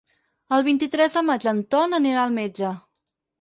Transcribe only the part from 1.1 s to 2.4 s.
de maig en Ton anirà al